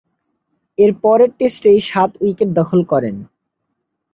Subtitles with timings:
[0.77, 3.15] এর পরের টেস্টেই সাত উইকেট দখল করেন।